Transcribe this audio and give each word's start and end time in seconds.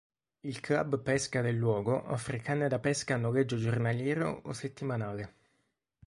Il 0.41 0.59
club 0.61 0.99
pesca 1.03 1.41
del 1.41 1.57
luogo 1.57 2.05
offre 2.11 2.39
canne 2.39 2.67
da 2.67 2.79
pesca 2.79 3.13
a 3.13 3.17
noleggio 3.17 3.55
giornaliero 3.57 4.41
o 4.45 4.51
settimanale. 4.51 5.35